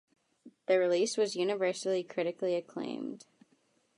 [0.65, 3.27] The release was universally critically acclaimed.